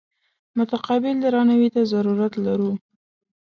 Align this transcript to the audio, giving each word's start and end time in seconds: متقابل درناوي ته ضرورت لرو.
متقابل 0.57 1.15
درناوي 1.23 1.69
ته 1.75 1.81
ضرورت 1.93 2.33
لرو. 2.45 2.71